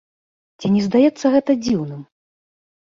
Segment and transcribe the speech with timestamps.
[0.61, 2.01] Ці не здаецца гэта дзіўным?